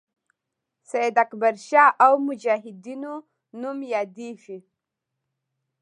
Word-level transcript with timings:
سید 0.89 1.15
اکبرشاه 1.23 1.91
او 2.05 2.13
مجاهدینو 2.27 3.13
نوم 3.61 3.79
یادیږي. 3.95 4.57